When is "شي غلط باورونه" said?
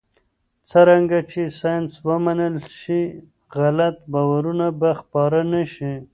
2.79-4.67